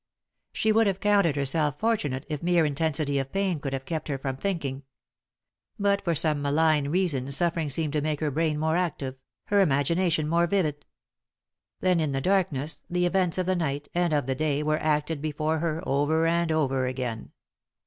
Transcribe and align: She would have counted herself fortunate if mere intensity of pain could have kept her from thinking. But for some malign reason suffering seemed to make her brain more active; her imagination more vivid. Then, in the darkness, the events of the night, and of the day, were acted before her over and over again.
She 0.51 0.71
would 0.71 0.87
have 0.87 0.99
counted 0.99 1.35
herself 1.35 1.77
fortunate 1.79 2.25
if 2.27 2.41
mere 2.41 2.65
intensity 2.65 3.19
of 3.19 3.31
pain 3.31 3.59
could 3.59 3.71
have 3.71 3.85
kept 3.85 4.07
her 4.07 4.17
from 4.17 4.35
thinking. 4.35 4.81
But 5.77 6.01
for 6.01 6.15
some 6.15 6.41
malign 6.41 6.87
reason 6.87 7.29
suffering 7.31 7.69
seemed 7.69 7.93
to 7.93 8.01
make 8.01 8.19
her 8.19 8.31
brain 8.31 8.57
more 8.57 8.75
active; 8.75 9.19
her 9.45 9.61
imagination 9.61 10.27
more 10.27 10.47
vivid. 10.47 10.87
Then, 11.81 11.99
in 11.99 12.13
the 12.13 12.19
darkness, 12.21 12.81
the 12.89 13.05
events 13.05 13.37
of 13.37 13.45
the 13.45 13.55
night, 13.55 13.89
and 13.93 14.11
of 14.11 14.25
the 14.25 14.33
day, 14.33 14.63
were 14.63 14.79
acted 14.81 15.21
before 15.21 15.59
her 15.59 15.83
over 15.87 16.25
and 16.25 16.51
over 16.51 16.87
again. 16.87 17.31